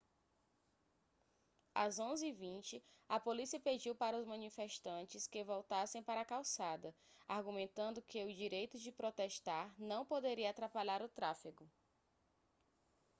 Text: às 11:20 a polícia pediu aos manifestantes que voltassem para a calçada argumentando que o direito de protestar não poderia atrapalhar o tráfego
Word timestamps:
às 1.75 1.99
11:20 1.99 2.81
a 3.07 3.19
polícia 3.19 3.59
pediu 3.59 3.95
aos 3.99 4.25
manifestantes 4.25 5.27
que 5.27 5.43
voltassem 5.43 6.01
para 6.01 6.21
a 6.21 6.25
calçada 6.25 6.95
argumentando 7.27 8.01
que 8.01 8.23
o 8.25 8.33
direito 8.33 8.79
de 8.79 8.91
protestar 8.91 9.71
não 9.79 10.03
poderia 10.03 10.49
atrapalhar 10.49 11.03
o 11.03 11.07
tráfego 11.09 11.69